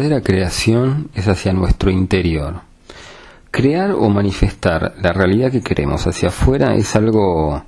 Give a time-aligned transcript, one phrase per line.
[0.00, 2.62] verdadera creación es hacia nuestro interior.
[3.50, 7.62] Crear o manifestar la realidad que queremos hacia afuera es algo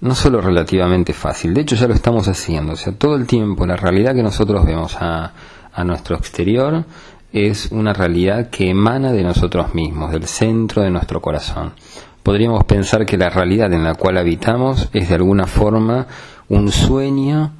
[0.00, 3.66] no solo relativamente fácil, de hecho ya lo estamos haciendo, o sea, todo el tiempo
[3.66, 5.32] la realidad que nosotros vemos a,
[5.72, 6.84] a nuestro exterior
[7.32, 11.74] es una realidad que emana de nosotros mismos, del centro de nuestro corazón.
[12.22, 16.06] Podríamos pensar que la realidad en la cual habitamos es de alguna forma
[16.48, 17.52] un sueño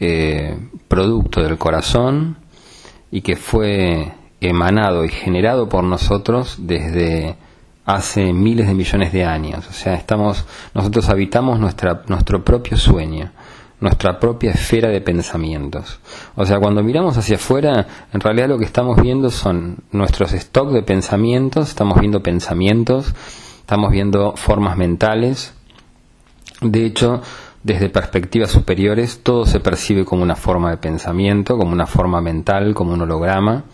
[0.00, 2.41] eh, producto del corazón
[3.12, 7.36] y que fue emanado y generado por nosotros desde
[7.84, 9.68] hace miles de millones de años.
[9.68, 10.44] O sea, estamos,
[10.74, 13.30] nosotros habitamos nuestra, nuestro propio sueño,
[13.80, 16.00] nuestra propia esfera de pensamientos.
[16.36, 20.72] O sea, cuando miramos hacia afuera, en realidad lo que estamos viendo son nuestros stocks
[20.72, 23.14] de pensamientos, estamos viendo pensamientos,
[23.60, 25.52] estamos viendo formas mentales.
[26.62, 27.20] De hecho,
[27.62, 32.74] desde perspectivas superiores, todo se percibe como una forma de pensamiento, como una forma mental,
[32.74, 33.64] como un holograma.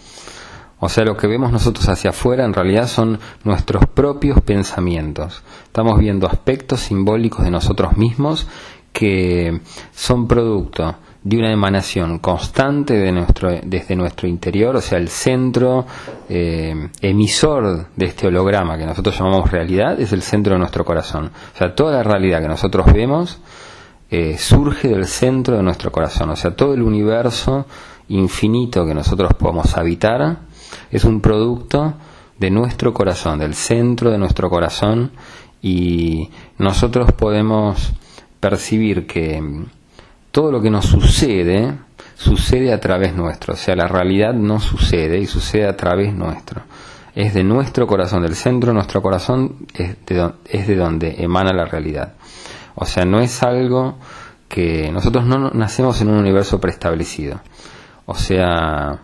[0.81, 5.43] O sea, lo que vemos nosotros hacia afuera en realidad son nuestros propios pensamientos.
[5.65, 8.47] Estamos viendo aspectos simbólicos de nosotros mismos
[8.93, 9.61] que
[9.93, 15.85] son producto de una emanación constante de nuestro, desde nuestro interior, o sea, el centro
[16.29, 21.27] eh, emisor de este holograma que nosotros llamamos realidad es el centro de nuestro corazón.
[21.27, 23.41] O sea, toda la realidad que nosotros vemos
[24.11, 27.67] eh, surge del centro de nuestro corazón, o sea, todo el universo
[28.09, 30.39] infinito que nosotros podemos habitar
[30.91, 31.95] es un producto
[32.39, 35.13] de nuestro corazón, del centro de nuestro corazón
[35.61, 37.93] y nosotros podemos
[38.41, 39.43] percibir que
[40.31, 41.75] todo lo que nos sucede
[42.15, 46.63] sucede a través nuestro, o sea, la realidad no sucede y sucede a través nuestro.
[47.15, 52.15] Es de nuestro corazón, del centro de nuestro corazón es de donde emana la realidad.
[52.81, 53.99] O sea, no es algo
[54.49, 57.41] que nosotros no nacemos en un universo preestablecido.
[58.07, 59.01] O sea,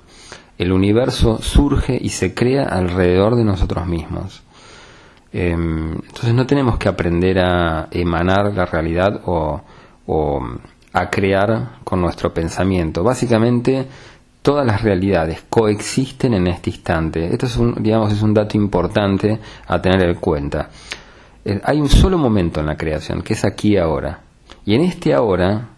[0.57, 4.43] el universo surge y se crea alrededor de nosotros mismos.
[5.33, 9.61] Em, entonces no tenemos que aprender a emanar la realidad o,
[10.93, 13.03] a crear con nuestro pensamiento.
[13.03, 13.89] Básicamente
[14.43, 17.33] todas las realidades coexisten en este instante.
[17.33, 20.71] Esto es un, digamos, es un dato importante a tener en cuenta.
[21.45, 24.21] Eh, hay un solo momento en la creación, que es aquí ahora.
[24.65, 25.69] Y en este ahora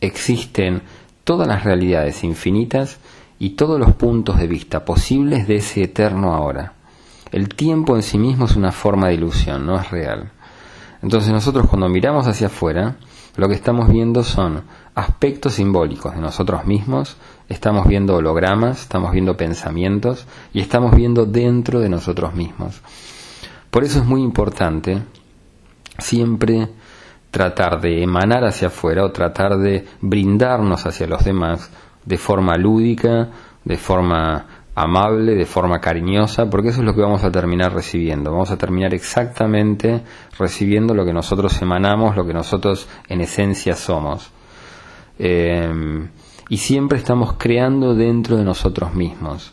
[0.00, 0.82] existen
[1.24, 2.98] todas las realidades infinitas
[3.38, 6.74] y todos los puntos de vista posibles de ese eterno ahora.
[7.32, 10.30] El tiempo en sí mismo es una forma de ilusión, no es real.
[11.02, 12.96] Entonces nosotros cuando miramos hacia afuera,
[13.36, 14.62] lo que estamos viendo son
[14.94, 17.16] aspectos simbólicos de nosotros mismos,
[17.48, 22.82] estamos viendo hologramas, estamos viendo pensamientos y estamos viendo dentro de nosotros mismos.
[23.70, 25.02] Por eso es muy importante
[25.98, 26.68] siempre
[27.30, 31.70] tratar de emanar hacia afuera o tratar de brindarnos hacia los demás
[32.04, 33.28] de forma lúdica,
[33.64, 38.32] de forma amable, de forma cariñosa, porque eso es lo que vamos a terminar recibiendo.
[38.32, 40.02] Vamos a terminar exactamente
[40.38, 44.30] recibiendo lo que nosotros emanamos, lo que nosotros en esencia somos.
[45.18, 46.08] Eh,
[46.48, 49.52] y siempre estamos creando dentro de nosotros mismos.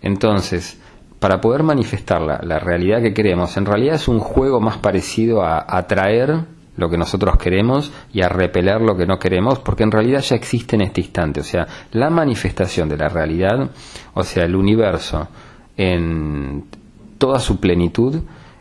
[0.00, 0.80] Entonces,
[1.24, 5.64] para poder manifestar la, realidad que queremos, en realidad es un juego más parecido a
[5.66, 6.44] atraer
[6.76, 10.36] lo que nosotros queremos y a repeler lo que no queremos, porque en realidad ya
[10.36, 11.40] existe en este instante.
[11.40, 13.70] O sea, la manifestación de la realidad,
[14.12, 15.26] o sea, el universo
[15.78, 16.66] en
[17.16, 18.20] toda su plenitud,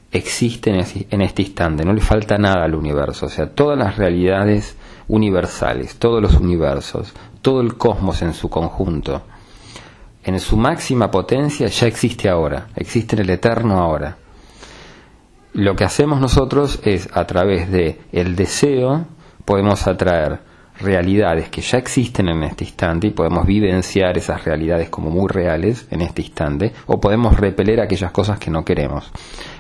[0.09, 3.25] existe en este instante, no le falta nada al universo.
[3.25, 4.77] O sea, todas las realidades
[5.09, 9.23] universales, todos los universos, todo el cosmos en su conjunto,
[10.23, 14.17] en su máxima potencia ya existe ahora, existe en el eterno ahora.
[15.53, 19.05] Lo que hacemos nosotros es a través de el deseo
[19.45, 20.39] podemos atraer
[20.79, 25.87] realidades que ya existen en este instante y podemos vivenciar esas realidades como muy reales
[25.91, 29.11] en este instante o podemos repeler aquellas cosas que no queremos.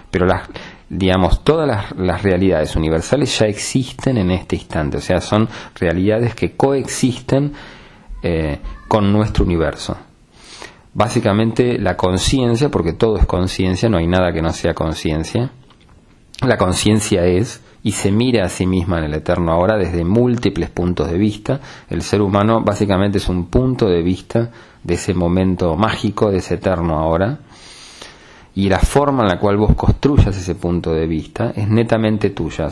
[0.09, 0.49] Pero las
[0.89, 6.55] digamos, todas las, realidades universales ya existen en este instante, o sea, son realidades que
[6.55, 7.51] coexisten
[8.21, 9.97] eh, con nuestro universo
[10.93, 15.51] básicamente la conciencia, porque todo es conciencia, no hay nada que no sea conciencia.
[16.41, 20.69] La conciencia es y se mira a sí misma en el eterno ahora desde múltiples
[20.69, 21.59] puntos de vista.
[21.89, 24.51] El ser humano básicamente es un punto de vista
[24.83, 27.39] de ese momento mágico, de ese eterno ahora.
[28.55, 32.69] Y la forma en la cual vos construyas ese punto de vista es netamente tuya.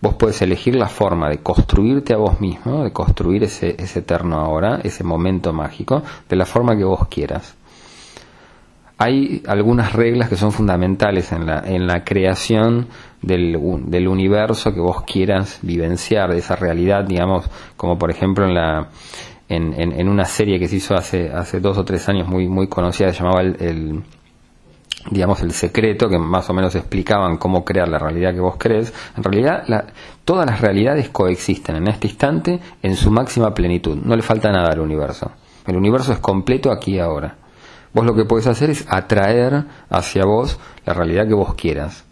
[0.00, 4.38] Vos puedes elegir la forma de construirte a vos mismo, de construir ese, ese eterno
[4.38, 7.56] ahora, ese momento mágico, de la forma que vos quieras.
[9.00, 12.88] Hay algunas reglas que son fundamentales en la, en la creación
[13.22, 13.56] del,
[13.86, 18.88] del universo que vos quieras vivenciar, de esa realidad, digamos, como por ejemplo en la,
[19.48, 23.12] en, una serie que se hizo hace, hace dos o tres años muy, muy conocida,
[23.12, 24.02] se llamaba el,
[25.10, 28.92] digamos, el secreto, que más o menos explicaban cómo crear la realidad que vos crees,
[29.16, 29.64] en realidad
[30.24, 34.72] todas las realidades coexisten en este instante en su máxima plenitud, no le falta nada
[34.72, 35.30] al universo.
[35.66, 37.36] El universo es completo aquí y ahora.
[37.92, 42.04] Vos lo que podés hacer es atraer hacia vos la realidad que vos quieras.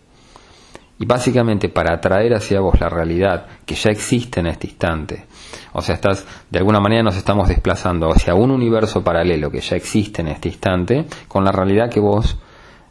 [0.98, 5.26] Y básicamente para atraer hacia vos la realidad que ya existe en este instante,
[5.74, 9.76] o sea, estás, de alguna manera nos estamos desplazando hacia un universo paralelo que ya
[9.76, 12.38] existe en este instante, con la realidad que vos,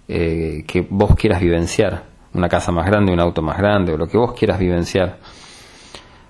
[0.08, 2.04] eh, que vos quieras vivenciar,
[2.34, 5.20] una casa más grande, un auto más grande, o lo que vos quieras vivenciar.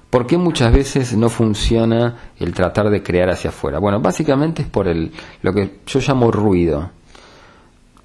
[0.10, 3.80] ¿Por qué muchas veces no funciona el tratar de crear hacia afuera?
[3.80, 5.12] Bueno, básicamente es por el,
[5.42, 6.90] lo que yo llamo ruido.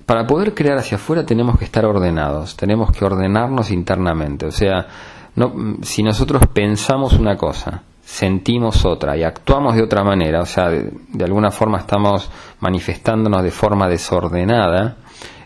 [0.06, 4.46] Para poder crear hacia afuera tenemos que estar ordenados, tenemos que ordenarnos internamente.
[4.46, 4.88] O sea,
[5.36, 10.68] no, si nosotros pensamos una cosa, sentimos otra y actuamos de otra manera, o sea,
[10.68, 12.28] de, alguna forma estamos
[12.58, 14.96] manifestándonos de forma desordenada,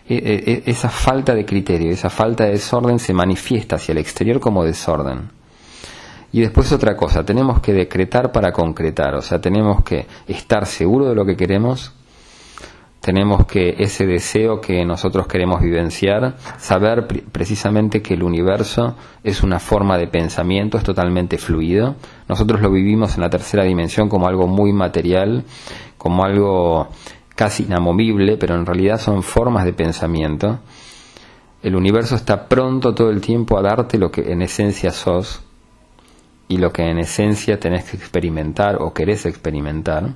[0.07, 5.29] esa falta de criterio, esa falta de desorden se manifiesta hacia el exterior como desorden.
[6.31, 11.09] Y después otra cosa, tenemos que decretar para concretar, o sea, tenemos que estar seguros
[11.09, 11.93] de lo que queremos,
[13.05, 19.59] tenemos que ese deseo que nosotros queremos vivenciar, saber precisamente que el universo es una
[19.59, 21.95] forma de pensamiento, es totalmente fluido.
[22.27, 25.43] Nosotros lo vivimos en la tercera dimensión como algo muy material,
[25.99, 26.89] como algo
[27.35, 30.59] casi inamovible, pero en realidad son formas de pensamiento.
[31.61, 35.41] El universo está pronto todo el tiempo a darte lo que en esencia sos
[36.47, 40.13] y lo que en esencia tenés que experimentar o querés experimentar.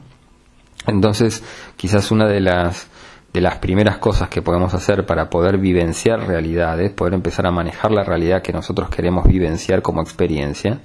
[0.88, 1.44] Entonces,
[1.76, 2.88] quizás una de las,
[3.34, 7.92] de las primeras cosas que podemos hacer para poder vivenciar realidades, poder empezar a manejar
[7.92, 10.80] la realidad que nosotros queremos vivenciar como experiencia,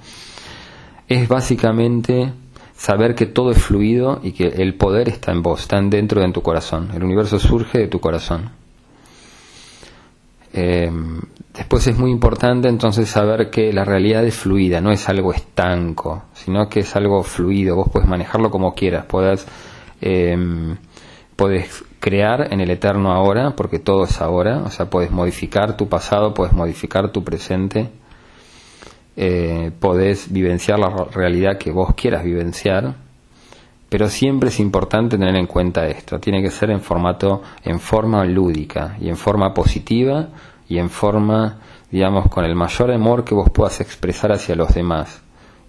[1.07, 2.33] es básicamente
[2.75, 6.31] saber que todo es fluido y que el poder está en vos, está dentro de
[6.31, 6.89] tu corazón.
[6.93, 8.51] El universo surge de tu corazón.
[10.53, 10.89] Eh,
[11.53, 16.23] después es muy importante entonces saber que la realidad es fluida, no es algo estanco,
[16.33, 17.75] sino que es algo fluido.
[17.75, 19.45] Vos puedes manejarlo como quieras, puedes
[20.01, 20.37] eh,
[21.35, 25.89] puedes crear en el eterno ahora, porque todo es ahora, o sea, puedes modificar tu
[25.89, 27.89] pasado, puedes modificar tu presente,
[29.17, 32.95] eh, podés vivenciar la realidad que vos quieras vivenciar,
[33.89, 38.25] pero siempre es importante tener en cuenta esto, tiene que ser en formato, en forma
[38.25, 40.29] lúdica y en forma positiva
[40.67, 41.59] y en forma,
[41.91, 45.21] digamos, con el mayor amor que vos puedas expresar hacia los demás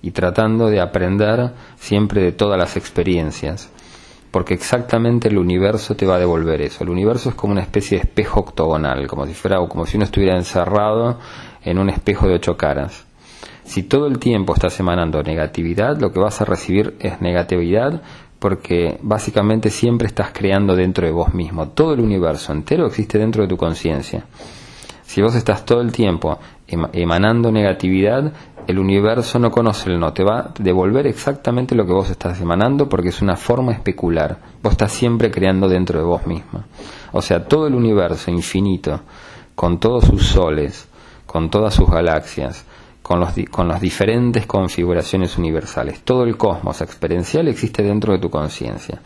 [0.02, 3.70] y tratando de aprender siempre de todas las experiencias
[4.36, 6.84] porque exactamente el universo te va a devolver eso.
[6.84, 10.04] El universo es como una especie de espejo octogonal, como si fuera como si uno
[10.04, 11.18] estuviera encerrado
[11.64, 13.05] en un espejo de ocho caras.
[13.66, 18.00] Si todo el tiempo estás emanando negatividad, lo que vas a recibir es negatividad
[18.38, 21.70] porque básicamente siempre estás creando dentro de vos mismo.
[21.70, 24.24] Todo el universo entero existe dentro de tu conciencia.
[25.02, 26.38] Si vos estás todo el tiempo
[26.92, 28.32] emanando negatividad,
[28.68, 32.40] el universo no conoce el no, te va a devolver exactamente lo que vos estás
[32.40, 34.38] emanando porque es una forma especular.
[34.62, 36.64] Vos estás siempre creando dentro de vos mismo.
[37.12, 39.00] O sea, todo el universo infinito,
[39.56, 40.88] con todos sus soles,
[41.26, 42.64] con todas sus galaxias,
[43.06, 48.28] con, los, con las diferentes configuraciones universales, todo el cosmos experiencial existe dentro de tu
[48.28, 49.00] conciencia.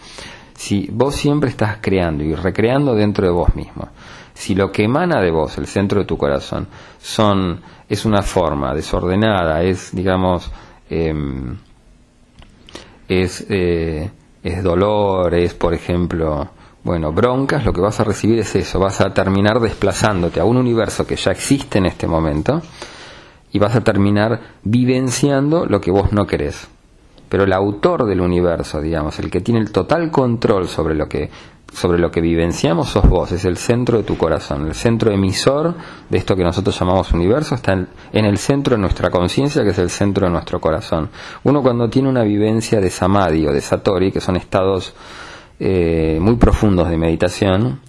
[0.54, 3.90] Si vos siempre estás creando y recreando dentro de vos mismo,
[4.32, 6.66] si lo que emana de vos, el centro de tu corazón,
[6.98, 10.50] son es una forma desordenada, es, digamos,
[10.88, 11.58] em,
[13.06, 14.10] es, eh,
[14.42, 16.48] es dolor, es, por ejemplo,
[16.84, 20.56] bueno, broncas, lo que vas a recibir es eso, vas a terminar desplazándote a un
[20.56, 22.62] universo que ya existe en este momento
[23.52, 26.68] y vas a terminar vivenciando lo que vos no querés.
[27.28, 31.30] Pero el autor del universo, digamos, el que tiene el total control sobre lo que
[31.72, 35.74] sobre lo que vivenciamos sos vos, es el centro de tu corazón, el centro emisor
[36.08, 39.78] de esto que nosotros llamamos universo está en, el centro de nuestra conciencia, que es
[39.78, 41.10] el centro de nuestro corazón.
[41.44, 44.94] Uno cuando tiene una vivencia de samadhi o de satori, que son estados
[45.60, 47.80] eh, muy profundos de meditación,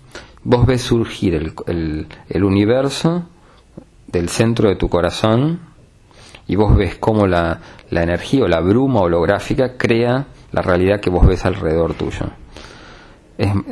[0.44, 1.34] vos ves surgir
[1.66, 3.24] el, el universo
[4.12, 5.60] del centro de tu corazón
[6.48, 11.10] y vos ves cómo la, la energía o la bruma holográfica crea la realidad que
[11.10, 12.28] vos ves alrededor tuyo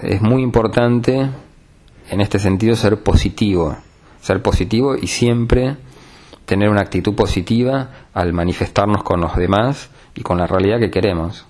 [0.01, 1.29] es, muy importante
[2.09, 3.77] en este sentido ser positivo,
[4.19, 5.77] ser positivo y siempre
[6.45, 11.45] tener una actitud positiva al manifestarnos con los demás y con la realidad que queremos.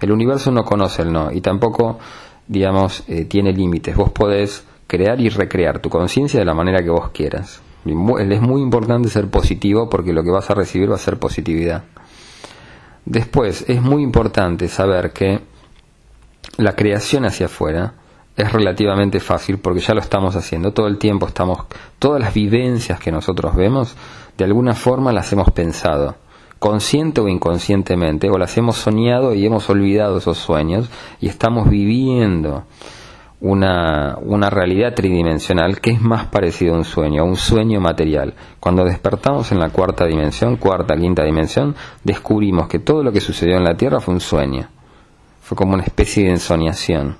[0.00, 1.98] El universo no conoce el no y tampoco,
[2.46, 3.96] digamos, eh, tiene límites.
[3.96, 7.60] Vos podés crear y recrear tu conciencia de la manera que vos quieras.
[7.86, 11.84] Es muy importante ser positivo porque lo que vas a recibir va a ser positividad.
[13.04, 15.40] Después, es muy importante saber que
[16.56, 17.94] la creación hacia afuera
[18.36, 21.64] es relativamente fácil porque ya lo estamos haciendo todo el tiempo estamos
[21.98, 23.96] todas las vivencias que nosotros vemos
[24.36, 26.16] de alguna forma las hemos pensado
[26.58, 30.90] consciente o inconscientemente o las hemos soñado y hemos olvidado esos sueños
[31.20, 32.64] y estamos viviendo
[33.40, 38.34] una, una realidad tridimensional que es más parecido a un sueño, a un sueño material.
[38.60, 43.56] Cuando despertamos en la cuarta dimensión, cuarta, quinta dimensión, descubrimos que todo lo que sucedió
[43.56, 44.68] en la Tierra fue un sueño.
[45.42, 47.16] Fue como una especie de ensoñación.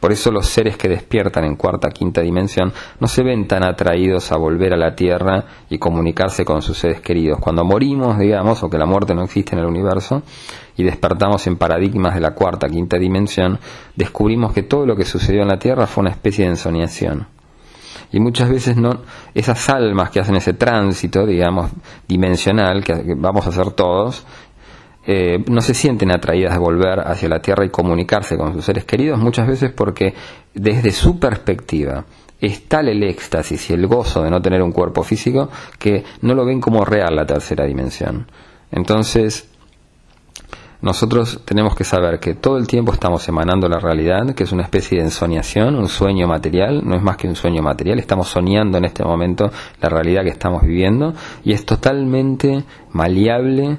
[0.00, 4.30] Por eso los seres que despiertan en cuarta, quinta dimensión no se ven tan atraídos
[4.30, 7.38] a volver a la Tierra y comunicarse con sus seres queridos.
[7.40, 10.22] Cuando morimos, digamos, o que la muerte no existe en el universo,
[10.76, 13.58] y despertamos en paradigmas de la cuarta, quinta dimensión,
[13.96, 17.26] descubrimos que todo lo que sucedió en la Tierra fue una especie de ensoñación.
[18.10, 19.02] Y muchas veces no,
[19.34, 21.70] esas almas que hacen ese tránsito, digamos,
[22.06, 24.24] dimensional, que vamos a hacer todos,
[25.10, 28.84] eh, no se sienten atraídas a volver hacia la Tierra y comunicarse con sus seres
[28.84, 30.12] queridos, muchas veces porque
[30.52, 32.04] desde su perspectiva
[32.38, 35.48] es tal el éxtasis y el gozo de no tener un cuerpo físico
[35.78, 38.30] que no lo ven como real la tercera dimensión.
[38.70, 39.48] Entonces,
[40.82, 44.64] nosotros tenemos que saber que todo el tiempo estamos emanando la realidad, que es una
[44.64, 48.76] especie de ensoñación, un sueño material, no es más que un sueño material, estamos soñando
[48.76, 49.50] en este momento
[49.80, 52.62] la realidad que estamos viviendo y es totalmente
[52.92, 53.78] maleable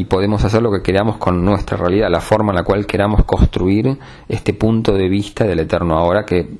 [0.00, 3.24] y podemos hacer lo que queramos con nuestra realidad, la forma en la cual queramos
[3.24, 6.56] construir este punto de vista del eterno ahora que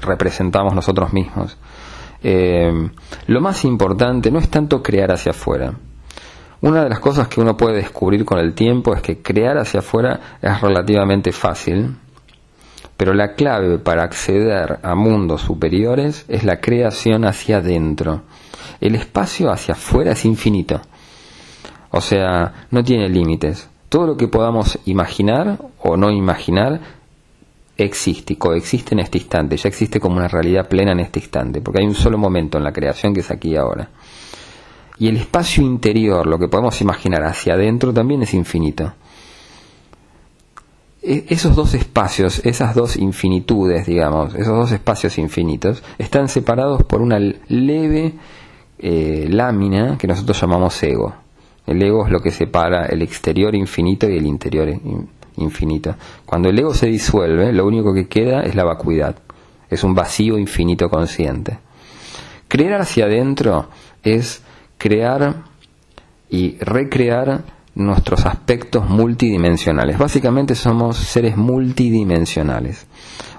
[0.00, 1.58] representamos nosotros mismos.
[2.22, 2.72] Eh,
[3.26, 5.72] lo más importante no es tanto crear hacia afuera.
[6.60, 9.80] Una de las cosas que uno puede descubrir con el tiempo es que crear hacia
[9.80, 11.96] afuera es relativamente fácil,
[12.96, 18.22] pero la clave para acceder a mundos superiores es la creación hacia adentro.
[18.80, 20.80] El espacio hacia afuera es infinito.
[21.90, 23.68] O sea, no tiene límites.
[23.88, 26.80] Todo lo que podamos imaginar o no imaginar
[27.76, 31.80] existe coexiste en este instante, ya existe como una realidad plena en este instante, porque
[31.80, 33.90] hay un solo momento en la creación que es aquí y ahora.
[34.98, 38.94] Y el espacio interior, lo que podemos imaginar hacia adentro, también es infinito.
[41.02, 47.02] E, esos dos espacios, esas dos infinitudes, digamos, esos dos espacios infinitos, están separados por
[47.02, 48.14] una leve
[48.78, 51.25] eh, lámina que nosotros llamamos ego.
[51.66, 54.68] El ego es lo que separa el exterior infinito y el interior
[55.36, 55.96] infinito.
[56.24, 59.16] Cuando el ego se disuelve, lo único que queda es la vacuidad.
[59.68, 61.58] Es un vacío infinito consciente.
[62.48, 63.68] Crear hacia adentro
[64.02, 64.42] es
[64.78, 65.44] crear
[66.30, 67.42] y recrear
[67.74, 69.98] nuestros aspectos multidimensionales.
[69.98, 72.86] Básicamente somos seres multidimensionales.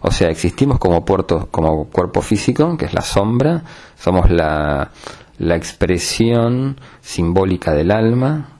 [0.01, 3.63] O sea, existimos como, como cuerpo físico, que es la sombra,
[3.97, 4.91] somos la,
[5.39, 8.59] la expresión simbólica del alma.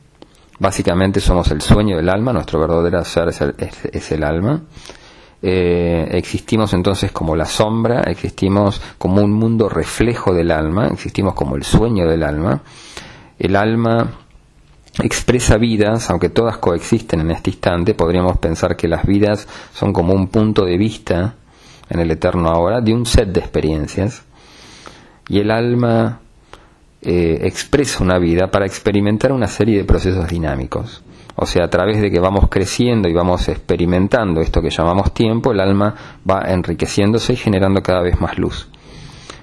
[0.60, 4.62] Básicamente somos el sueño del alma, nuestro verdadero ser es el, alma.
[5.42, 11.56] Eh, existimos entonces como la sombra, existimos como un mundo reflejo del alma, existimos como
[11.56, 12.62] el sueño del alma.
[13.38, 14.12] El alma
[15.04, 20.14] expresa vidas, aunque todas coexisten en este instante, podríamos pensar que las vidas son como
[20.14, 21.36] un punto de vista
[21.90, 24.24] en el eterno ahora de un set de experiencias.
[25.30, 26.22] Y el alma
[27.02, 31.04] eh, expresa una vida para experimentar una serie de procesos dinámicos.
[31.36, 35.52] O sea, a través de que vamos creciendo y vamos experimentando esto que llamamos tiempo,
[35.52, 35.94] el alma
[36.30, 38.68] va enriqueciéndose y generando cada vez más luz.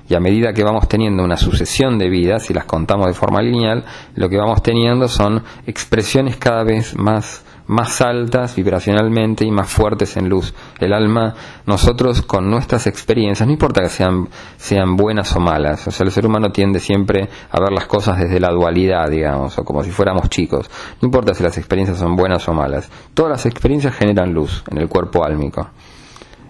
[0.09, 3.41] Y a medida que vamos teniendo una sucesión de vidas, si las contamos de forma
[3.41, 3.85] lineal,
[4.17, 10.17] lo que vamos teniendo son expresiones cada vez más más altas vibracionalmente y más fuertes
[10.17, 10.55] en luz.
[10.79, 11.35] El alma,
[11.67, 16.13] nosotros con nuestras experiencias, no importa que sean, sean buenas o malas, o sea, el
[16.13, 19.91] ser humano tiende siempre a ver las cosas desde la dualidad, digamos, o como si
[19.91, 20.71] fuéramos chicos.
[21.01, 24.79] No importa si las experiencias son buenas o malas, todas las experiencias generan luz en
[24.79, 25.69] el cuerpo álmico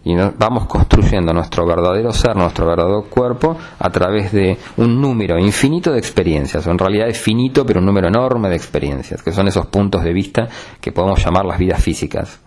[0.04, 5.92] y vamos construyendo nuestro verdadero ser, nuestro verdadero cuerpo a través de un número infinito
[5.92, 9.48] de experiencias, o en realidad es finito pero un número enorme de experiencias, que son
[9.48, 10.48] esos puntos de vista
[10.80, 12.38] que podemos llamar las vidas físicas.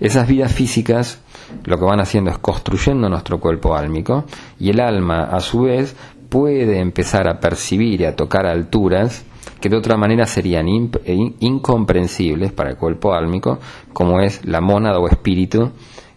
[0.00, 1.20] Esas vidas físicas
[1.64, 4.24] lo que van haciendo es construyendo nuestro cuerpo álmico
[4.58, 5.94] y el alma a su vez
[6.28, 9.24] puede empezar a percibir y a tocar alturas
[9.60, 13.60] que de otra manera serían incomprensibles para el cuerpo álmico,
[13.92, 15.70] como es la mónada o espíritu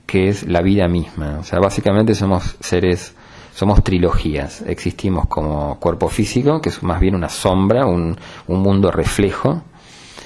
[0.06, 1.40] que es la vida misma.
[1.40, 3.16] O sea, básicamente somos seres,
[3.54, 4.62] somos trilogías.
[4.68, 9.64] Existimos como cuerpo físico, que es más bien una sombra, un, un mundo reflejo.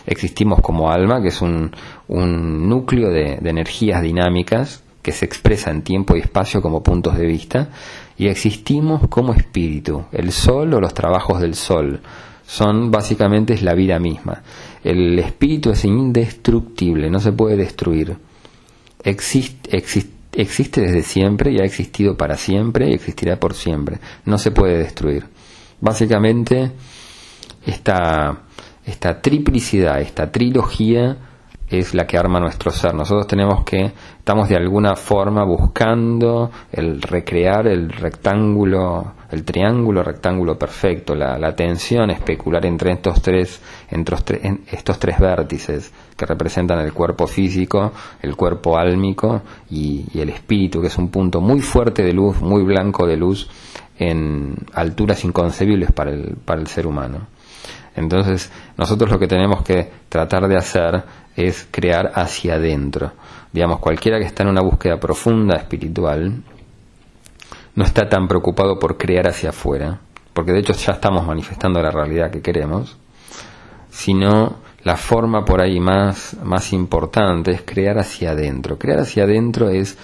[0.06, 1.72] Existimos como alma, que es un,
[2.08, 7.18] un núcleo de, de energías dinámicas que se expresa en tiempo y espacio como puntos
[7.18, 7.70] de vista.
[8.18, 12.02] Y existimos como espíritu, el sol o los trabajos del sol.
[12.46, 14.42] son básicamente es la vida misma.
[14.84, 18.18] El espíritu es indestructible, no se puede destruir.
[19.04, 19.78] Existe,
[20.34, 24.00] existe desde siempre y ha existido para siempre y existirá por siempre.
[24.26, 25.26] No se puede destruir.
[25.82, 26.72] Básicamente,
[27.66, 28.42] esta,
[28.86, 31.18] esta triplicidad, esta trilogía
[31.70, 32.94] es la que arma nuestro ser.
[32.94, 40.58] Nosotros tenemos que, estamos de alguna forma buscando el recrear el rectángulo, el triángulo rectángulo
[40.58, 44.18] perfecto, la, la tensión especular entre estos tres, entre
[44.72, 50.88] estos tres vértices que representan el cuerpo físico, el cuerpo álmico y, el espíritu, que
[50.88, 53.50] es un punto muy fuerte de luz, muy blanco de luz,
[53.98, 57.28] en alturas inconcebibles para el, para el ser humano.
[57.96, 61.04] Entonces, nosotros lo que tenemos que tratar de hacer
[61.38, 63.14] es crear hacia adentro.
[63.54, 66.44] Digamos, cualquiera que está en una búsqueda profunda espiritual
[67.76, 70.02] no está tan preocupado por crear hacia afuera,
[70.34, 72.98] porque de hecho ya estamos manifestando la realidad que queremos,
[73.90, 78.78] sino la forma por ahí más, más importante es crear hacia adentro.
[78.78, 79.98] Crear hacia adentro es,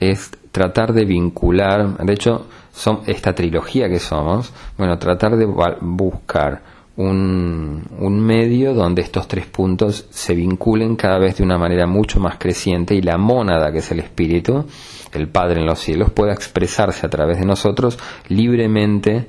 [0.00, 6.62] es tratar de vincular, de hecho, son, esta trilogía que somos, bueno, tratar de buscar
[6.96, 12.20] un, un, medio donde estos tres puntos se vinculen cada vez de una manera mucho
[12.20, 14.64] más creciente y la mónada, que es el espíritu,
[15.12, 19.26] el Padre en los cielos, pueda expresarse a través de nosotros libremente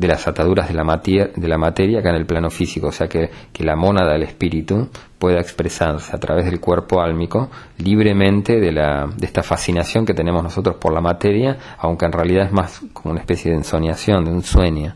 [0.00, 2.92] de las ataduras de la, materia, de la materia acá en el plano físico, o
[2.92, 4.88] sea que, que la mónada del espíritu
[5.18, 10.42] pueda expresarse a través del cuerpo álmico libremente de, la, de esta fascinación que tenemos
[10.42, 14.30] nosotros por la materia, aunque en realidad es más como una especie de ensoñación, de
[14.30, 14.94] un sueño.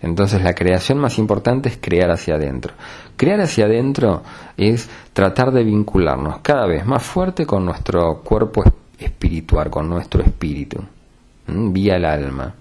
[0.00, 2.74] Entonces la creación más importante es crear hacia adentro.
[3.16, 4.24] Crear hacia adentro
[4.56, 8.64] es tratar de vincularnos cada vez más fuerte con nuestro cuerpo
[8.98, 10.80] espiritual, con nuestro espíritu,
[11.46, 12.54] vía el alma.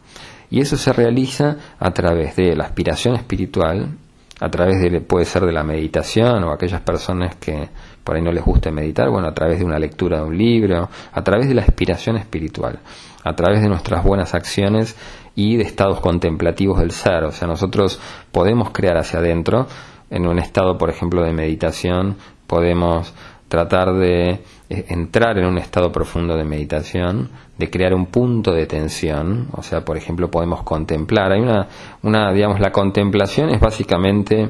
[0.52, 3.98] Y eso se realiza a través de la aspiración espiritual,
[4.40, 7.70] a través de, puede ser de la meditación o aquellas personas que
[8.04, 10.90] por ahí no les gusta meditar, bueno, a través de una lectura de un libro,
[11.12, 12.80] a través de la aspiración espiritual,
[13.24, 14.96] a través de nuestras buenas acciones
[15.36, 17.24] y de estados contemplativos del ser.
[17.24, 18.00] O sea, nosotros
[18.32, 19.68] podemos crear hacia adentro,
[20.10, 23.14] en un estado, por ejemplo, de meditación, podemos
[23.52, 24.30] tratar de
[24.70, 29.62] eh, entrar en un estado profundo de meditación, de crear un punto de tensión, o
[29.62, 31.34] sea, por ejemplo, podemos contemplar.
[31.34, 31.68] Hay una,
[32.02, 34.50] una digamos, la contemplación es básicamente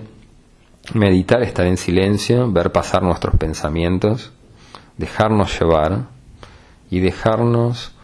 [0.93, 4.31] meditar, estar en silencio, ver pasar nuestros pensamientos,
[4.97, 6.03] dejarnos llevar
[6.91, 7.95] y dejarnos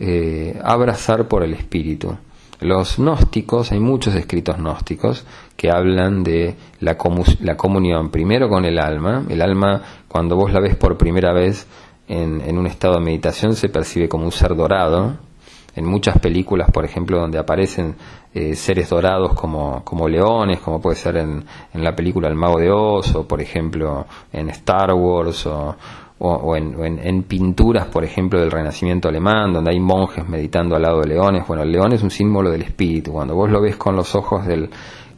[0.00, 2.16] eh, abrazar por el espíritu.
[2.60, 6.96] Los gnósticos, hay muchos escritos gnósticos que hablan de la,
[7.40, 9.24] la comunión primero con el alma.
[9.28, 11.66] El alma, cuando vos la ves por primera vez
[12.08, 15.18] en, en un estado de meditación, se percibe como un ser dorado,
[15.76, 17.96] en muchas películas, por ejemplo, donde aparecen
[18.32, 22.58] eh, seres dorados como, como leones, como puede ser en, en, la película El Mago
[22.58, 28.50] de Oz, o por ejemplo en Star Wars, o, en, en, pinturas, por ejemplo, del
[28.50, 31.46] Renacimiento alemán, donde hay monjes meditando al lado de leones.
[31.46, 33.12] Bueno, el león es un símbolo del espíritu.
[33.12, 34.70] Cuando vos lo ves con los ojos del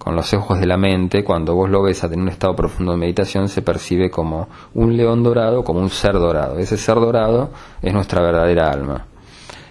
[0.06, 2.98] con los ojos de la mente, cuando vos lo ves en un estado profundo de
[2.98, 6.60] meditación, se percibe como un león dorado, como un ser dorado.
[6.60, 7.50] Ese ser dorado
[7.82, 9.04] es nuestra verdadera alma.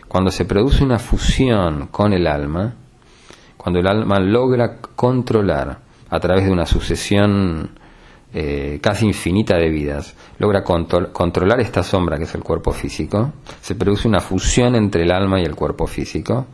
[0.10, 2.76] Cuando se produce una fusión con el alma,
[3.56, 7.70] cuando el alma logra controlar a través de una sucesión
[8.34, 13.76] eh, casi infinita de vidas, logra controlar esta sombra que es el cuerpo físico, se
[13.76, 16.48] produce una fusión entre el alma y el cuerpo físico,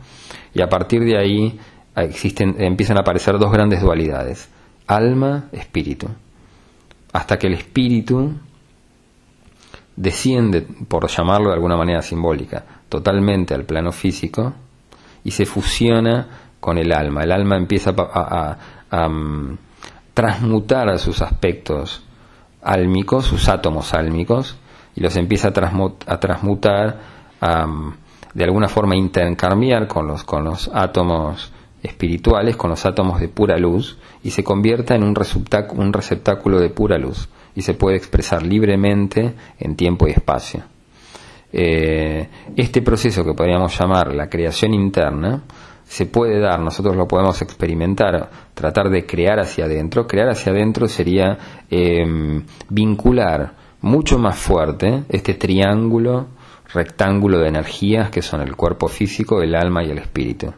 [0.54, 1.58] y a partir de ahí
[1.96, 4.48] existen, empiezan a aparecer dos grandes dualidades,
[4.86, 6.08] alma, espíritu,
[7.12, 8.32] hasta que el espíritu
[9.96, 14.54] desciende, por llamarlo de alguna manera simbólica, totalmente al plano físico
[15.24, 16.28] y se fusiona
[16.60, 17.22] con el alma.
[17.22, 19.58] El alma empieza a mm,
[20.14, 22.04] transmutar a sus aspectos
[22.62, 24.56] álmicos, sus átomos álmicos,
[24.94, 27.00] y los empieza a, transmutar,
[28.34, 31.52] de alguna forma intercambiar con los, con los átomos
[31.82, 36.98] espirituales, con los átomos de pura luz, y se convierta en un receptáculo, de pura
[36.98, 40.62] luz, y se puede expresar libremente en tiempo y espacio.
[41.52, 45.42] Eh, este proceso que podríamos llamar la creación interna,
[45.92, 50.06] se puede dar, nosotros lo podemos experimentar, tratar de crear hacia adentro.
[50.06, 51.36] Crear hacia adentro sería
[51.68, 56.28] em, vincular mucho más fuerte este triángulo,
[56.72, 60.54] rectángulo de energías que son el cuerpo físico, el alma y el espíritu.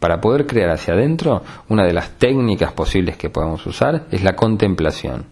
[0.00, 4.34] Para poder crear hacia adentro, una de las técnicas posibles que podemos usar es la
[4.34, 5.26] contemplación,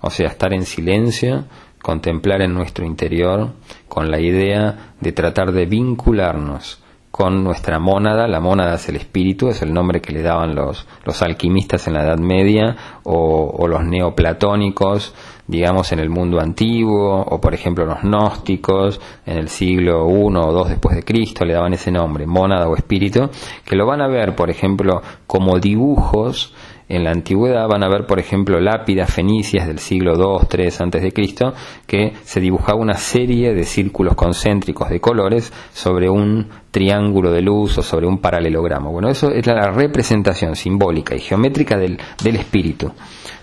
[0.00, 1.44] o sea, estar en silencio,
[1.82, 3.50] contemplar en nuestro interior
[3.88, 6.81] con la idea de tratar de vincularnos
[7.12, 8.26] con nuestra mónada.
[8.26, 11.94] La mónada es el espíritu, es el nombre que le daban los, los alquimistas en
[11.94, 15.14] la Edad Media o, o los neoplatónicos,
[15.46, 20.64] digamos, en el mundo antiguo, o por ejemplo los gnósticos en el siglo I o
[20.64, 23.28] II después de Cristo le daban ese nombre, mónada o espíritu,
[23.64, 26.54] que lo van a ver, por ejemplo, como dibujos
[26.92, 31.02] en la antigüedad van a ver, por ejemplo, lápidas fenicias del siglo II, III antes
[31.02, 31.54] de Cristo,
[31.86, 37.78] que se dibujaba una serie de círculos concéntricos de colores sobre un triángulo de luz
[37.78, 38.92] o sobre un paralelogramo.
[38.92, 42.92] Bueno, eso es la representación simbólica y geométrica del, del espíritu.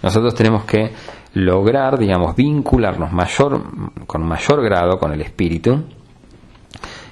[0.03, 0.91] Nosotros tenemos que
[1.33, 3.63] lograr, digamos, vincularnos mayor,
[4.05, 5.85] con mayor grado con el espíritu.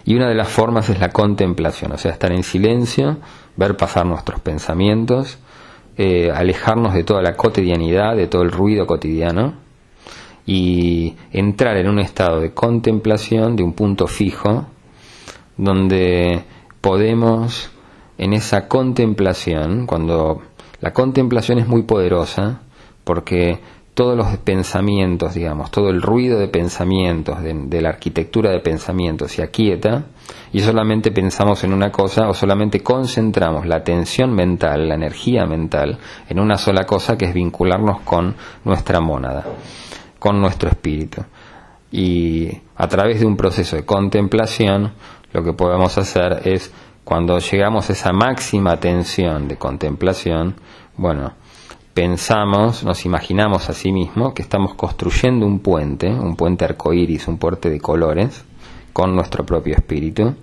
[0.06, 3.18] Y una de las formas es la contemplación, o sea, estar en silencio,
[3.58, 5.40] ver pasar nuestros pensamientos,
[5.98, 9.56] eh, alejarnos de toda la cotidianidad, de todo el ruido cotidiano
[10.46, 14.66] y entrar en un estado de contemplación, de un punto fijo,
[15.58, 16.44] donde
[16.82, 17.70] podemos,
[18.18, 20.42] en esa contemplación, cuando
[20.80, 22.62] la contemplación es muy poderosa,
[23.04, 23.60] porque
[23.98, 29.42] todos los pensamientos, digamos, todo el ruido de pensamientos, de, la arquitectura de pensamientos se
[29.42, 30.04] aquieta
[30.54, 35.98] y solamente pensamos en una cosa o solamente concentramos la atención mental, la energía mental,
[36.30, 39.46] en una sola cosa que es vincularnos con nuestra mónada,
[40.20, 41.24] con nuestro espíritu.
[41.92, 44.94] Y a través de un proceso de contemplación,
[45.34, 46.72] lo que podemos hacer es,
[47.04, 50.54] cuando llegamos a esa máxima atención de contemplación,
[50.98, 51.34] bueno,
[51.98, 57.40] pensamos, nos imaginamos a sí mismo que estamos construyendo un puente, un puente arcoíris, un
[57.40, 58.46] puente de colores,
[58.94, 60.36] con nuestro propio espíritu,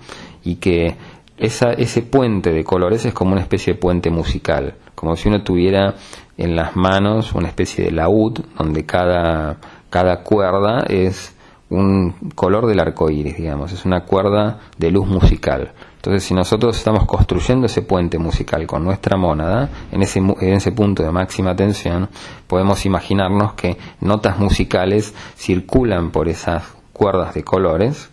[0.43, 0.97] y que
[1.39, 5.45] esa, ese puente de colores es como una especie de puente musical, como si uno
[5.45, 5.95] tuviera
[6.37, 9.59] en las manos una especie de laúd, donde cada,
[9.91, 11.37] cada cuerda es
[11.71, 15.71] un color del arco iris, digamos, es una cuerda de luz musical.
[16.05, 21.11] Entonces, si nosotros estamos construyendo ese puente musical con nuestra mónada, en ese, punto de
[21.11, 22.11] máxima tensión,
[22.47, 26.63] podemos imaginarnos que notas musicales circulan por esas
[26.93, 28.11] cuerdas de colores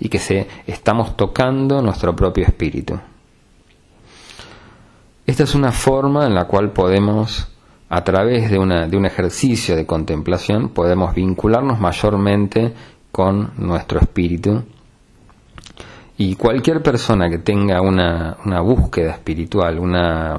[0.00, 2.98] y que estamos tocando nuestro propio espíritu.
[5.24, 7.52] Esta es una forma en la cual podemos,
[7.88, 12.74] a través de, de un ejercicio de contemplación, podemos vincularnos mayormente
[13.12, 14.64] con nuestro espíritu
[16.18, 20.38] y cualquier persona que tenga una, una búsqueda espiritual, una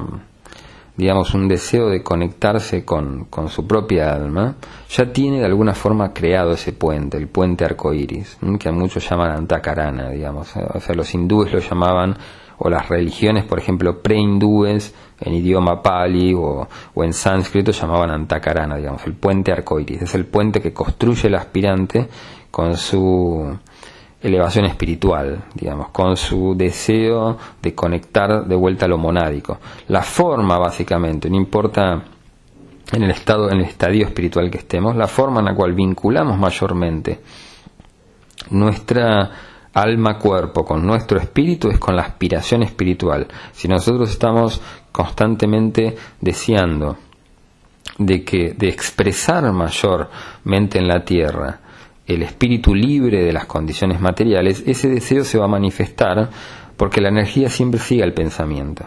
[0.96, 4.56] digamos, un deseo de conectarse con, con, su propia alma,
[4.90, 10.10] ya tiene de alguna forma creado ese puente, el puente arcoíris, que muchos llaman antakarana,
[10.10, 10.56] digamos.
[10.56, 12.16] O sea, los hindúes lo llamaban,
[12.60, 18.78] o las religiones, por ejemplo, pre-hindúes, en idioma pali o, o, en sánscrito, llamaban antakarana,
[18.78, 20.04] digamos, el puente arcoíris.
[20.04, 22.08] Es el puente que construye el aspirante
[22.52, 23.58] con su
[24.24, 29.60] elevación espiritual, digamos, con su deseo de conectar de vuelta a lo monádico.
[29.90, 32.02] La forma, básicamente, no importa
[32.92, 36.38] en el estado, en el estadio espiritual que estemos, la forma en la cual vinculamos
[36.38, 37.20] mayormente
[38.50, 39.32] nuestra
[39.74, 43.28] alma-cuerpo con nuestro espíritu es con la aspiración espiritual.
[43.52, 46.98] Si nosotros estamos constantemente deseando
[47.98, 51.60] de que de expresar mayormente en la tierra
[52.08, 56.30] el espíritu libre de las condiciones materiales, ese deseo se va a manifestar
[56.78, 58.86] porque la energía siempre sigue al pensamiento.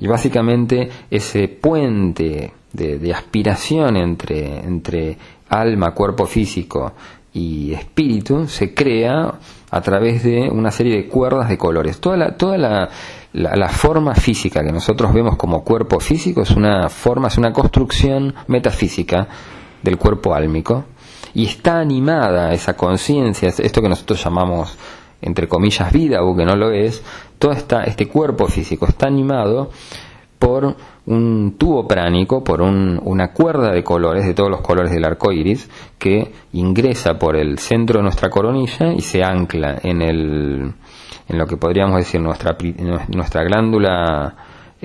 [0.00, 5.16] Y básicamente ese puente de, aspiración entre, entre
[5.48, 6.92] alma, cuerpo físico
[7.32, 9.34] y espíritu se crea
[9.70, 12.00] a través de una serie de cuerdas de colores.
[12.00, 12.88] Toda la, toda la,
[13.32, 18.34] la, forma física que nosotros vemos como cuerpo físico es una forma, es una construcción
[18.46, 19.26] metafísica
[19.82, 20.84] del cuerpo álmico
[21.34, 24.76] y está animada esa conciencia, esto que nosotros llamamos
[25.20, 27.02] entre comillas vida o que no lo es,
[27.38, 29.70] todo esta, este cuerpo físico está animado
[30.38, 35.32] por un tubo pránico, por una cuerda de colores, de todos los colores del arco
[35.32, 40.74] iris, que ingresa por el centro de nuestra coronilla y se ancla en, el,
[41.28, 42.56] en lo que podríamos decir nuestra,
[43.08, 44.36] nuestra glándula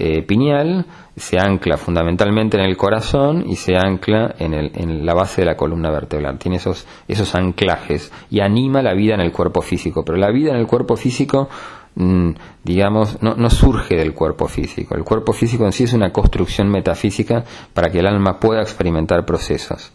[0.01, 0.85] eh, pineal,
[1.17, 5.45] se ancla fundamentalmente en el corazón y se ancla en, el, en, la base de
[5.45, 6.39] la columna vertebral.
[6.39, 10.05] Tiene esos, esos anclajes y anima la vida en el cuerpo físico.
[10.05, 11.49] Pero la vida en el cuerpo físico,
[11.95, 12.29] mm,
[12.63, 14.95] digamos, no, no, surge del cuerpo físico.
[14.95, 19.25] El cuerpo físico en sí es una construcción metafísica para que el alma pueda experimentar
[19.25, 19.91] procesos.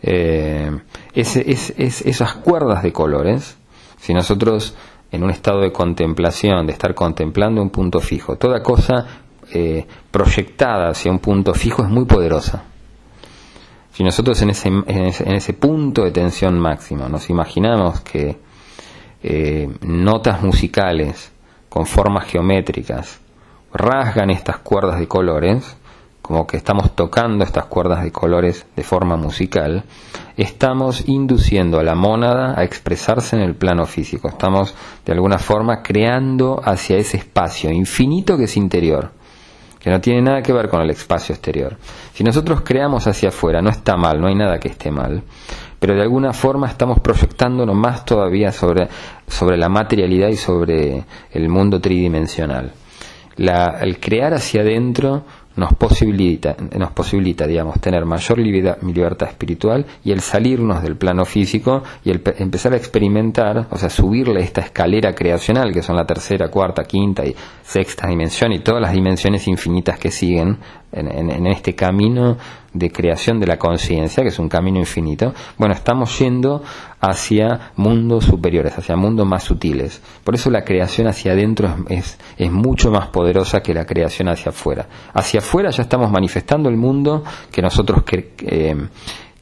[0.00, 0.70] Eh,
[1.12, 3.58] es, esas cuerdas de colores,
[3.98, 4.74] si nosotros
[5.14, 9.06] en un estado de contemplación, de estar contemplando un punto fijo, toda cosa
[9.52, 12.64] eh, proyectada hacia un punto fijo es muy poderosa.
[13.92, 18.36] Si nosotros en ese, en ese, punto de tensión máxima nos imaginamos que
[19.22, 21.30] eh, notas musicales
[21.68, 23.20] con formas geométricas,
[23.72, 25.76] rasgan estas cuerdas de colores,
[26.24, 29.84] como que estamos tocando estas cuerdas de colores de forma musical,
[30.38, 34.28] estamos induciendo a la mónada a expresarse en el plano físico.
[34.28, 39.10] Estamos de alguna forma creando hacia ese espacio infinito que es interior,
[39.78, 41.76] que no tiene nada que ver con el espacio exterior.
[42.14, 45.22] Si nosotros creamos hacia afuera, no está mal, no hay nada que esté mal,
[45.78, 48.88] pero de alguna forma estamos proyectándonos más todavía sobre,
[49.28, 52.72] sobre la materialidad y sobre el mundo tridimensional.
[53.36, 55.24] el crear hacia adentro
[55.56, 61.82] nos posibilita, nos posibilita, digamos, tener mayor libertad espiritual y el salirnos del plano físico
[62.04, 66.48] y el empezar a experimentar, o sea, subirle esta escalera creacional, que son la tercera,
[66.48, 70.58] cuarta, quinta y sexta dimensión y todas las dimensiones infinitas que siguen
[70.94, 72.36] en, este camino
[72.72, 76.62] de creación de la conciencia, que es un camino infinito, bueno, estamos yendo
[77.00, 80.00] hacia mundos superiores, hacia mundos más sutiles.
[80.24, 84.50] Por eso la creación hacia adentro es, es, mucho más poderosa que la creación hacia
[84.50, 84.86] afuera.
[85.12, 88.74] Hacia afuera ya estamos manifestando el mundo que nosotros eh,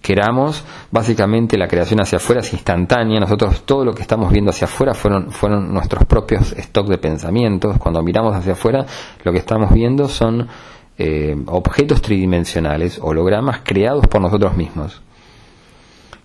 [0.03, 4.67] queramos, básicamente la creación hacia afuera es instantánea, nosotros todo lo que estamos viendo hacia
[4.67, 8.85] afuera fueron, fueron nuestros propios stock de pensamientos, cuando miramos hacia afuera
[9.23, 10.49] lo que estamos viendo son
[10.99, 15.01] eh, objetos tridimensionales, hologramas creados por nosotros mismos.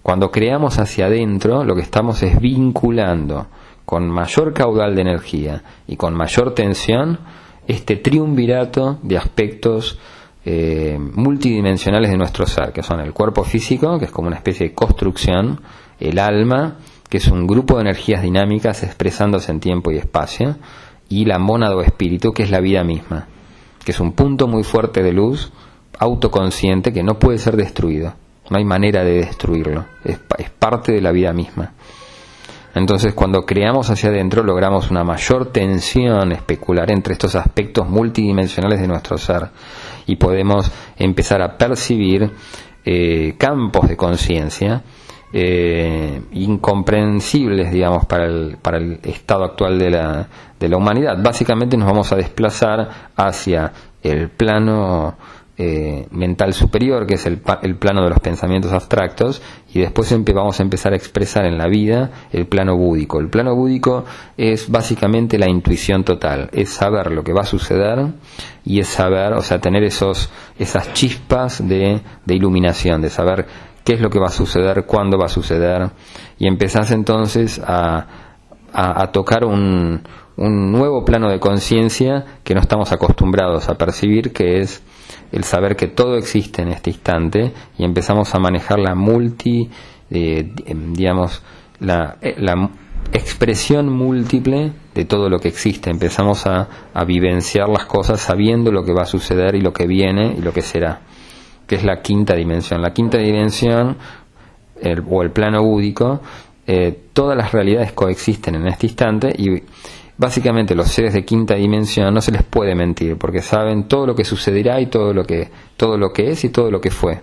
[0.03, 3.47] Cuando creamos hacia adentro, lo que estamos es vinculando
[3.85, 7.19] con mayor caudal de energía y con mayor tensión
[7.67, 9.99] este triunvirato de aspectos
[10.45, 14.69] eh, multidimensionales de nuestro ser, que son el cuerpo físico, que es como una especie
[14.69, 15.61] de construcción,
[15.99, 16.75] el alma,
[17.09, 20.57] que es un grupo de energías dinámicas expresándose en tiempo y espacio,
[21.09, 23.27] y la mónada o espíritu, que es la vida misma
[23.87, 25.49] que es un punto muy fuerte de luz,
[25.97, 28.15] autoconsciente, que no puede ser destruido.
[28.49, 30.19] No hay manera de destruirlo, es,
[30.59, 31.71] parte de la vida misma.
[32.75, 38.89] Entonces, cuando creamos hacia adentro, logramos una mayor tensión especular entre estos aspectos multidimensionales de
[38.89, 39.51] nuestro ser
[40.05, 42.29] y podemos empezar a percibir
[42.83, 44.83] eh, campos de conciencia
[45.33, 50.27] eh, incomprensibles, digamos, para el, para el estado actual de la,
[50.59, 51.17] de la humanidad.
[51.21, 55.17] Básicamente nos vamos a desplazar hacia el plano
[55.59, 59.41] eh, mental superior, que es el, el, plano de los pensamientos abstractos,
[59.73, 63.19] y después vamos a empezar a expresar en la vida el plano búdico.
[63.19, 64.05] El plano búdico
[64.37, 68.05] es básicamente la intuición total, es saber lo que va a suceder
[68.63, 73.47] y es saber, o sea, tener esos, esas chispas de, de iluminación, de saber
[73.87, 75.91] qué es lo que va a suceder, cuándo va a suceder,
[76.37, 78.05] y empezás entonces a,
[78.73, 80.01] a, tocar un,
[80.35, 84.83] un, nuevo plano de conciencia que no estamos acostumbrados a percibir, que es
[85.31, 89.69] el saber que todo existe en este instante, y empezamos a manejar la multi,
[90.09, 91.41] eh, digamos,
[91.79, 92.69] la, eh, la
[93.13, 95.89] expresión múltiple de todo lo que existe.
[95.89, 99.87] Empezamos a, a, vivenciar las cosas sabiendo lo que va a suceder y lo que
[99.87, 100.99] viene y lo que será
[101.67, 102.81] que es la quinta dimensión.
[102.81, 103.97] La quinta dimensión,
[105.09, 106.21] o el plano búdico,
[106.65, 109.63] eh, todas las realidades coexisten en este instante y
[110.17, 114.15] básicamente los seres de quinta dimensión no se les puede mentir porque saben todo lo
[114.15, 117.21] que sucederá y todo lo que, todo lo que es y todo lo que fue.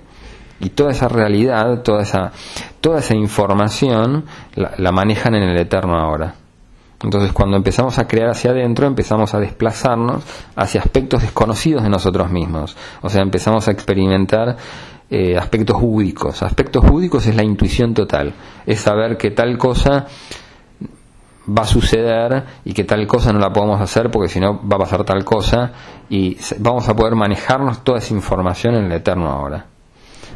[0.61, 2.33] Y toda esa realidad, toda esa,
[2.81, 6.37] toda esa información la manejan en el eterno ahora.
[7.03, 10.23] Entonces cuando empezamos a crear hacia adentro, empezamos a desplazarnos
[10.57, 12.77] hacia aspectos desconocidos de nosotros mismos.
[13.03, 14.57] O sea, empezamos a experimentar
[15.11, 16.43] eh, aspectos búdicos.
[16.43, 18.33] Aspectos búdicos es la intuición total,
[18.67, 20.07] es saber que tal cosa
[21.47, 24.77] va a suceder y que tal cosa no la podemos hacer porque si no va
[24.77, 25.73] a pasar tal cosa
[26.09, 29.67] y vamos a poder manejarnos toda esa información en el eterno ahora.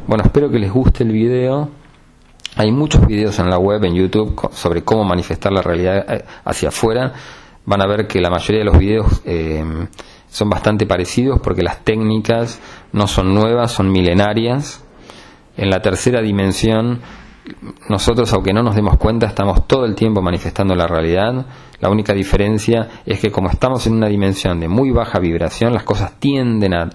[0.07, 1.69] Bueno, espero que les guste el video
[2.55, 6.69] hay muchos videos en la web, en YouTube, sobre cómo manifestar la realidad eh, hacia
[6.69, 7.13] afuera.
[7.65, 9.63] Van a ver que la mayoría de los videos eh,
[10.29, 12.59] son bastante parecidos porque las técnicas
[12.91, 14.83] no son nuevas, son milenarias.
[15.57, 17.01] En la tercera dimensión,
[17.87, 21.45] nosotros, aunque no nos demos cuenta, estamos todo el tiempo manifestando la realidad.
[21.79, 25.83] La única diferencia es que como estamos en una dimensión de muy baja vibración, las
[25.83, 26.89] cosas tienden a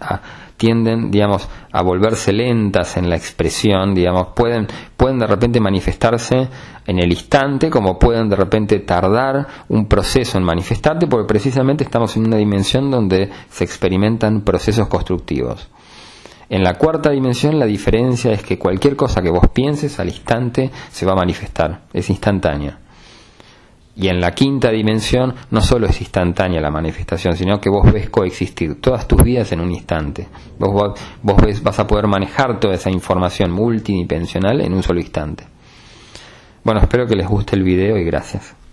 [0.57, 6.49] tienden, digamos, a volverse lentas en la expresión, digamos, pueden, pueden de repente manifestarse
[6.87, 12.17] en el instante, como pueden de repente tardar un proceso en manifestarte, porque precisamente estamos
[12.17, 15.69] en una dimensión donde se experimentan procesos constructivos.
[16.49, 20.71] En la cuarta dimensión la diferencia es que cualquier cosa que vos pienses al instante
[20.91, 22.75] se va a manifestar, es instantáneo.
[23.97, 28.11] Y en la quinta dimensión no solo es instantánea la manifestación, sino que vos ves
[28.11, 30.27] coexistir todas tus vidas en un instante.
[30.59, 35.45] Vos, vos ves, vas a poder manejar toda esa información multidimensional en un solo instante.
[36.65, 38.64] Bueno, espero que les guste el video y gracias.